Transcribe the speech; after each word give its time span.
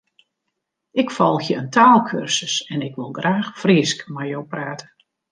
Ik 0.91 1.11
folgje 1.11 1.55
in 1.55 1.69
taalkursus 1.75 2.57
en 2.71 2.81
ik 2.87 2.95
wol 2.97 3.13
graach 3.17 3.49
Frysk 3.61 3.99
mei 4.15 4.29
jo 4.33 4.41
prate. 4.53 4.85